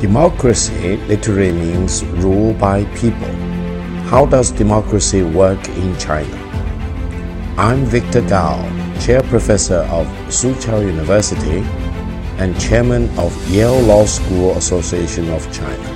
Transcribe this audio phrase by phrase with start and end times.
[0.00, 3.32] Democracy literally means rule by people.
[4.10, 6.36] How does democracy work in China?
[7.56, 8.60] I'm Victor Gao,
[9.00, 11.60] Chair Professor of Soochow University
[12.36, 15.88] and Chairman of Yale Law School Association of China.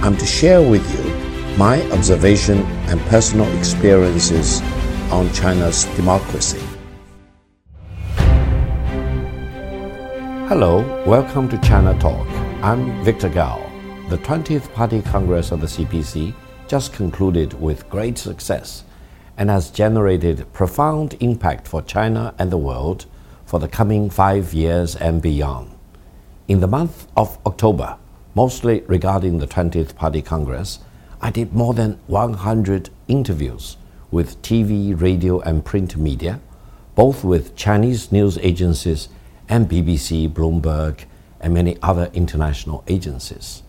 [0.00, 4.62] I'm to share with you my observation and personal experiences
[5.12, 6.62] on China's democracy.
[10.48, 12.35] Hello, welcome to China Talk.
[12.62, 13.60] I'm Victor Gao.
[14.08, 16.34] The 20th Party Congress of the CPC
[16.66, 18.82] just concluded with great success
[19.36, 23.04] and has generated profound impact for China and the world
[23.44, 25.70] for the coming five years and beyond.
[26.48, 27.98] In the month of October,
[28.34, 30.78] mostly regarding the 20th Party Congress,
[31.20, 33.76] I did more than 100 interviews
[34.10, 36.40] with TV, radio, and print media,
[36.94, 39.10] both with Chinese news agencies
[39.46, 41.04] and BBC, Bloomberg,
[41.40, 43.62] and many other international agencies.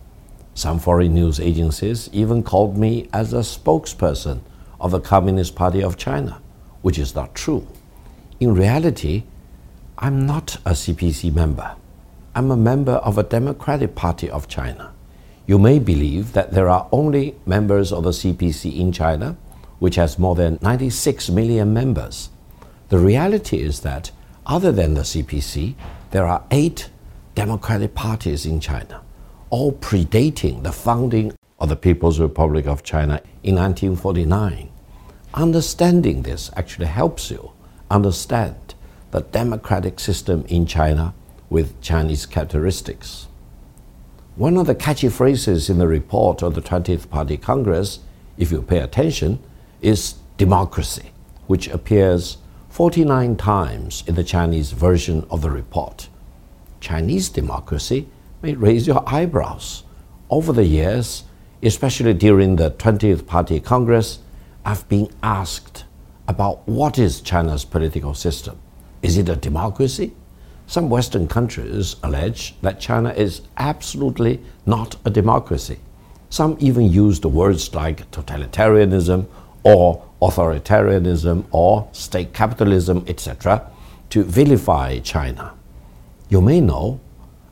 [0.54, 4.40] Some foreign news agencies even called me as a spokesperson
[4.80, 6.40] of the Communist Party of China,
[6.82, 7.66] which is not true.
[8.40, 9.24] In reality,
[9.98, 11.76] I'm not a CPC member.
[12.34, 14.92] I'm a member of a Democratic Party of China.
[15.46, 19.36] You may believe that there are only members of the CPC in China,
[19.78, 22.30] which has more than 96 million members.
[22.90, 24.10] The reality is that,
[24.46, 25.74] other than the CPC,
[26.10, 26.90] there are eight
[27.38, 29.00] democratic parties in China,
[29.50, 34.68] all predating the founding of the People's Republic of China in 1949.
[35.34, 37.52] Understanding this actually helps you
[37.92, 38.74] understand
[39.12, 41.14] the democratic system in China
[41.48, 43.28] with Chinese characteristics.
[44.34, 48.00] One of the catchy phrases in the report of the 20th Party Congress,
[48.36, 49.38] if you pay attention,
[49.80, 51.12] is democracy,
[51.46, 52.38] which appears
[52.70, 56.08] 49 times in the Chinese version of the report.
[56.80, 58.08] Chinese democracy
[58.42, 59.84] may raise your eyebrows.
[60.30, 61.24] Over the years,
[61.62, 64.20] especially during the 20th Party Congress,
[64.64, 65.84] I've been asked
[66.28, 68.58] about what is China's political system.
[69.02, 70.12] Is it a democracy?
[70.66, 75.78] Some Western countries allege that China is absolutely not a democracy.
[76.28, 79.26] Some even use the words like totalitarianism
[79.62, 83.70] or authoritarianism or state capitalism, etc.,
[84.10, 85.54] to vilify China.
[86.30, 87.00] You may know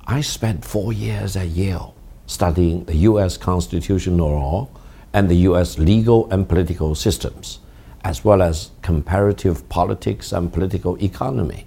[0.07, 1.95] I spent four years at Yale
[2.27, 3.39] studying the U.S.
[3.39, 4.69] constitutional law
[5.15, 5.79] and the U.S.
[5.79, 7.61] legal and political systems,
[8.05, 11.67] as well as comparative politics and political economy.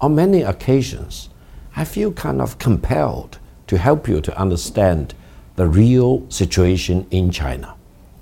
[0.00, 1.28] On many occasions,
[1.76, 5.14] I feel kind of compelled to help you to understand
[5.56, 7.74] the real situation in China,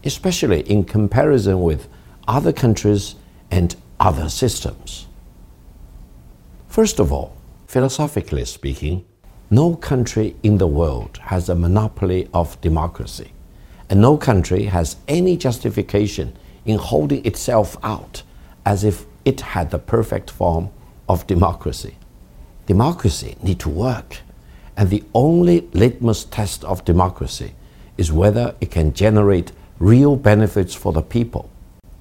[0.03, 1.87] especially in comparison with
[2.27, 3.15] other countries
[3.53, 5.07] and other systems.
[6.67, 7.36] First of all,
[7.67, 9.05] philosophically speaking,
[9.51, 13.33] no country in the world has a monopoly of democracy,
[13.91, 18.23] and no country has any justification in holding itself out
[18.65, 20.71] as if it had the perfect form
[21.09, 21.97] of democracy.
[22.67, 24.19] Democracy need to work,
[24.77, 27.55] and the only litmus test of democracy
[27.97, 31.51] is whether it can generate real benefits for the people.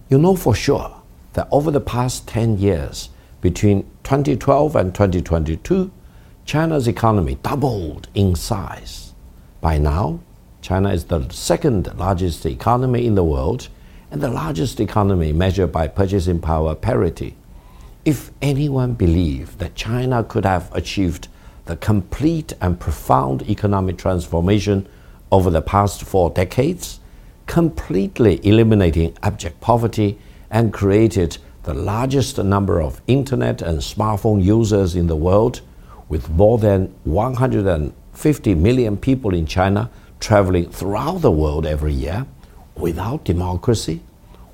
[0.10, 1.02] You know for sure
[1.34, 3.10] that over the past 10 years,
[3.42, 5.92] between 2012 and 2022,
[6.46, 9.16] China's economy doubled in size.
[9.62, 10.20] By now,
[10.62, 13.68] China is the second largest economy in the world
[14.12, 17.36] and the largest economy measured by purchasing power parity.
[18.06, 21.28] If anyone believed that China could have achieved
[21.66, 24.88] the complete and profound economic transformation
[25.32, 27.00] over the past four decades,
[27.48, 30.20] completely eliminating abject poverty
[30.52, 35.62] and created the largest number of internet and smartphone users in the world,
[36.08, 39.90] with more than 150 million people in China
[40.20, 42.28] traveling throughout the world every year,
[42.76, 44.02] without democracy,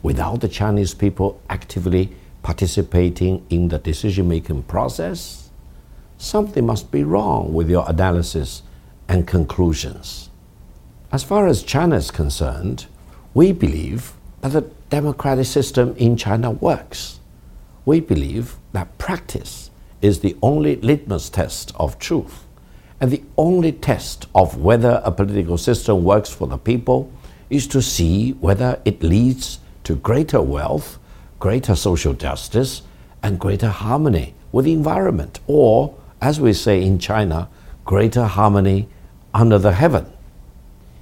[0.01, 5.49] without the Chinese people actively participating in the decision making process,
[6.17, 8.63] something must be wrong with your analysis
[9.09, 10.29] and conclusions.
[11.11, 12.85] As far as China is concerned,
[13.33, 17.19] we believe that the democratic system in China works.
[17.85, 19.71] We believe that practice
[20.01, 22.45] is the only litmus test of truth
[23.01, 27.11] and the only test of whether a political system works for the people
[27.49, 30.99] is to see whether it leads to greater wealth,
[31.39, 32.83] greater social justice,
[33.23, 37.49] and greater harmony with the environment, or, as we say in China,
[37.85, 38.87] greater harmony
[39.33, 40.05] under the heaven.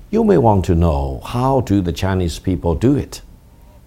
[0.09, 3.21] You may want to know how do the Chinese people do it?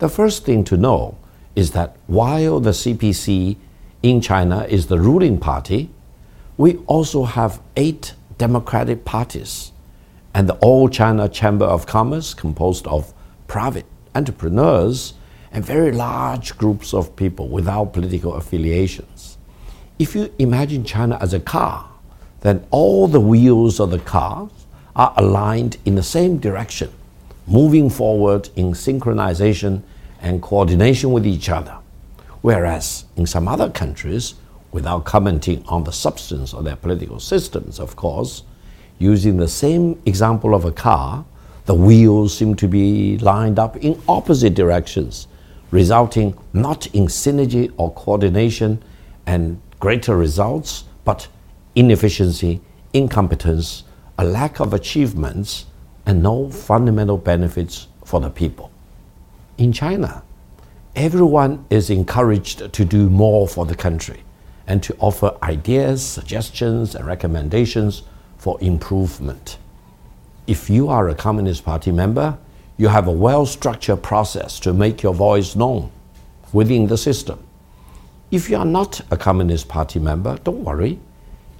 [0.02, 1.16] The first thing to know
[1.54, 3.56] is that while the CPC
[4.02, 5.90] in China is the ruling party,
[6.56, 9.70] we also have eight democratic parties.
[10.34, 13.14] and the All China Chamber of Commerce, composed of
[13.46, 15.14] private entrepreneurs
[15.52, 19.38] and very large groups of people without political affiliations.
[20.00, 21.88] If you imagine China as a car,
[22.40, 24.50] then all the wheels of the car
[24.96, 26.90] are aligned in the same direction,
[27.46, 29.82] moving forward in synchronization
[30.22, 31.76] and coordination with each other.
[32.40, 34.34] Whereas in some other countries,
[34.72, 38.42] without commenting on the substance of their political systems, of course,
[38.98, 41.24] using the same example of a car,
[41.66, 45.28] the wheels seem to be lined up in opposite directions,
[45.70, 48.82] resulting not in synergy or coordination
[49.26, 51.28] and greater results, but
[51.74, 52.60] inefficiency,
[52.92, 53.84] incompetence,
[54.18, 55.66] a lack of achievements,
[56.06, 58.71] and no fundamental benefits for the people.
[59.58, 60.22] In China,
[60.96, 64.24] everyone is encouraged to do more for the country
[64.66, 68.02] and to offer ideas, suggestions, and recommendations
[68.38, 69.58] for improvement.
[70.46, 72.38] If you are a Communist Party member,
[72.78, 75.90] you have a well structured process to make your voice known
[76.52, 77.38] within the system.
[78.30, 80.98] If you are not a Communist Party member, don't worry.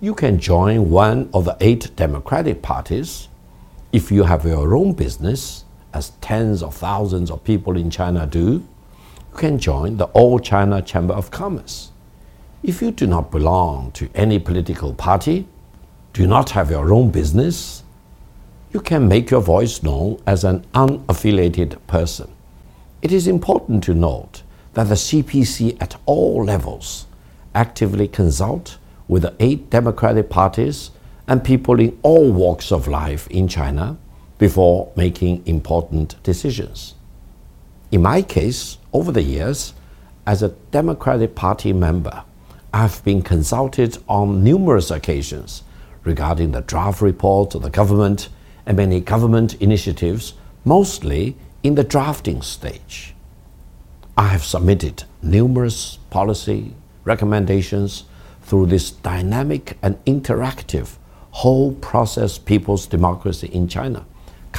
[0.00, 3.29] You can join one of the eight democratic parties.
[3.93, 8.67] If you have your own business, as tens of thousands of people in China do,
[9.33, 11.91] you can join the All China Chamber of Commerce.
[12.62, 15.47] If you do not belong to any political party,
[16.12, 17.83] do not have your own business,
[18.73, 22.31] you can make your voice known as an unaffiliated person.
[23.03, 24.43] It is important to note
[24.75, 27.06] that the CPC at all levels
[27.55, 28.79] actively consult
[29.09, 30.91] with the eight democratic parties
[31.27, 33.99] and people in all walks of life in China
[34.43, 36.94] before making important decisions.
[37.93, 39.73] In my case, over the years,
[40.27, 42.25] as a Democratic Party member,
[42.75, 45.62] I have been consulted on numerous occasions
[46.03, 48.31] regarding the draft reports of the government
[48.67, 50.35] and many government initiatives,
[50.65, 53.15] mostly in the drafting stage.
[54.17, 56.75] I have submitted numerous policy
[57.05, 58.06] recommendations
[58.43, 60.97] through this dynamic and interactive
[61.31, 64.05] whole process people's democracy in China,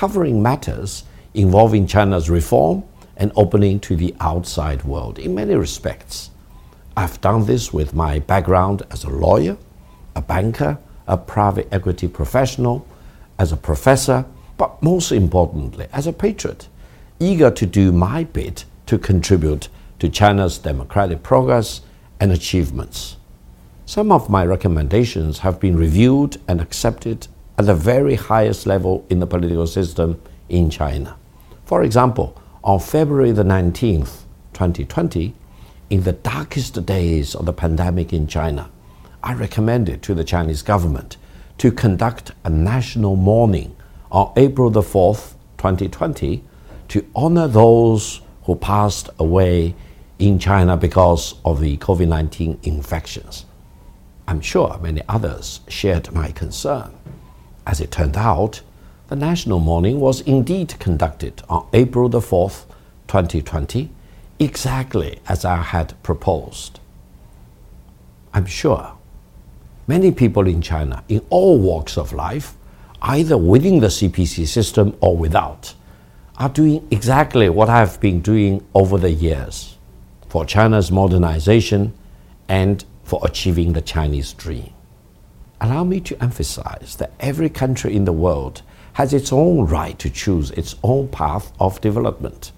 [0.03, 2.83] covering matters involving China's reform
[3.15, 6.29] and opening to the outside world in many respects.
[6.97, 9.55] I've done this with my background as a lawyer,
[10.13, 10.77] a banker,
[11.07, 12.85] a private equity professional,
[13.39, 14.25] as a professor,
[14.57, 16.67] but most importantly, as a patriot,
[17.21, 21.79] eager to do my bit to contribute to China's democratic progress
[22.19, 23.15] and achievements.
[23.85, 27.27] Some of my recommendations have been reviewed and accepted
[27.57, 31.15] at the very highest level in the political system in China.
[31.65, 34.21] For example, on February the 19th,
[34.53, 35.33] 2020,
[35.89, 38.69] in the darkest days of the pandemic in China,
[39.21, 41.17] I recommended to the Chinese government
[41.59, 43.75] to conduct a national mourning
[44.11, 46.43] on April the 4th, 2020,
[46.89, 49.75] to honor those who passed away
[50.19, 53.45] in China because of the COVID 19 infections.
[54.27, 56.93] I'm sure many others shared my concern.
[57.65, 58.61] As it turned out,
[59.07, 62.65] the national mourning was indeed conducted on April the 4th,
[63.07, 63.89] 2020,
[64.39, 66.79] exactly as I had proposed.
[68.33, 68.93] I'm sure
[69.87, 72.55] many people in China, in all walks of life,
[73.01, 75.73] either within the CPC system or without,
[76.37, 79.77] are doing exactly what I've been doing over the years
[80.27, 81.93] for China's modernization
[82.47, 84.73] and for achieving the Chinese dream.
[85.63, 90.09] Allow me to emphasize that every country in the world has its own right to
[90.09, 92.51] choose its own path of development.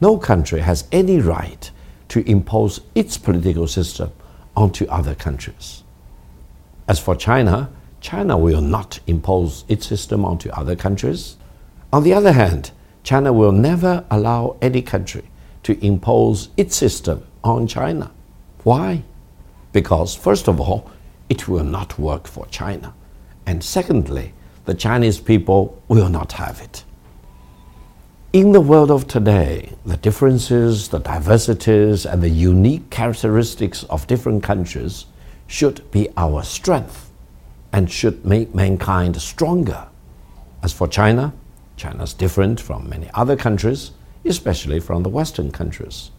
[0.00, 1.68] No country has any right
[2.10, 4.12] to impose its political system
[4.56, 5.82] onto other countries.
[6.86, 11.36] As for China, China will not impose its system onto other countries.
[11.92, 12.70] On the other hand,
[13.02, 15.24] China will never allow any country
[15.64, 18.12] to impose its system on China.
[18.62, 19.02] Why?
[19.72, 20.88] Because, first of all,
[21.28, 22.94] it will not work for China.
[23.46, 26.84] And secondly, the Chinese people will not have it.
[28.32, 34.42] In the world of today, the differences, the diversities, and the unique characteristics of different
[34.42, 35.06] countries
[35.46, 37.10] should be our strength
[37.72, 39.88] and should make mankind stronger.
[40.62, 41.32] As for China,
[41.76, 43.92] China is different from many other countries,
[44.24, 46.10] especially from the Western countries.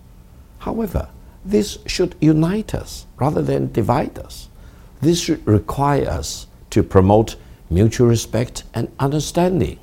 [0.59, 1.09] However,
[1.45, 4.49] this should unite us rather than divide us.
[5.01, 7.35] This should require us to promote
[7.69, 9.79] mutual respect and understanding.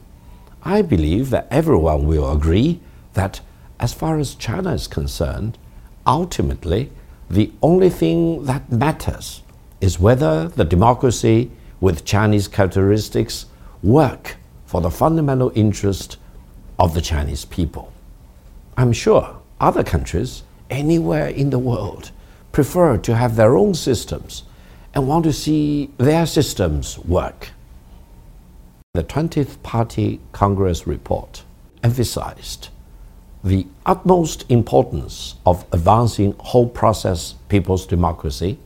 [0.62, 2.80] I believe that everyone will agree
[3.14, 3.40] that,
[3.78, 5.58] as far as China is concerned,
[6.06, 6.90] ultimately
[7.30, 9.42] the only thing that matters
[9.80, 13.46] is whether the democracy with Chinese characteristics
[13.82, 16.16] work for the fundamental interest
[16.78, 17.92] of the Chinese people.
[18.76, 22.10] I'm sure other countries anywhere in the world
[22.52, 24.42] prefer to have their own systems
[24.96, 27.50] and want to see their systems work.
[28.94, 31.44] The 20th Party Congress report
[31.82, 32.70] emphasized
[33.44, 38.58] the utmost importance of advancing whole process people's democracy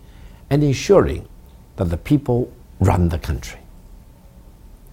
[0.48, 1.28] and ensuring
[1.74, 3.58] that the people run the country.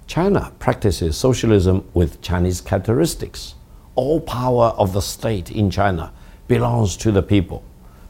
[0.08, 3.54] China practices socialism with Chinese characteristics.
[3.94, 6.12] All power of the state in China
[6.48, 7.64] belongs to the people.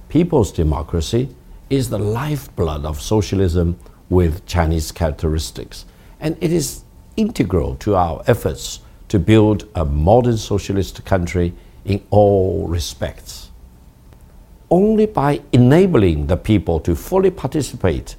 [0.08, 1.36] People's democracy
[1.70, 3.78] is the lifeblood of socialism
[4.10, 5.86] with Chinese characteristics,
[6.20, 6.84] and it is
[7.18, 11.54] integral to our efforts to build a modern socialist country
[11.86, 13.50] in all respects.
[14.70, 18.16] Only by enabling the people to fully participate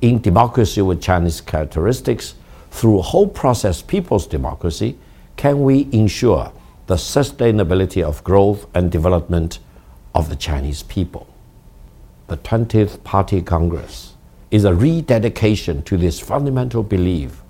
[0.00, 2.34] in democracy with Chinese characteristics
[2.70, 4.98] through whole process people's democracy
[5.36, 6.52] can we ensure
[6.86, 9.60] the sustainability of growth and development
[10.14, 11.31] of the Chinese people.
[12.32, 14.14] The 20th Party Congress
[14.50, 17.42] is a rededication to this fundamental belief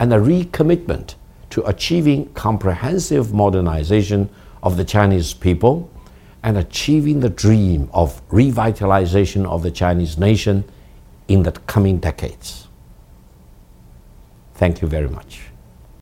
[0.00, 1.14] and a recommitment
[1.50, 4.28] to achieving comprehensive modernization
[4.60, 5.88] of the Chinese people
[6.42, 10.64] and achieving the dream of revitalization of the Chinese nation
[11.28, 12.66] in the coming decades.
[14.54, 15.42] Thank you very much.